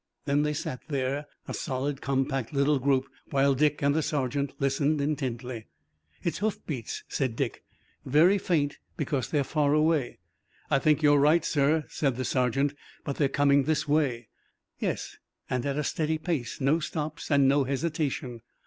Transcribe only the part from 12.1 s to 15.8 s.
the sergeant. "But they're coming this way." "Yes, and at